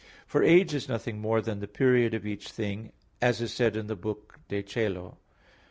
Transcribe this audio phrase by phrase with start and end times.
[0.25, 3.85] For age is nothing more than the period of each thing, as is said in
[3.85, 5.37] the book De Coelo i.